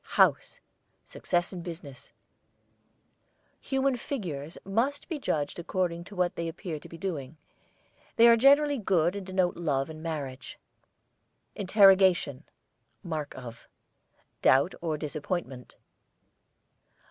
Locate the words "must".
4.65-5.07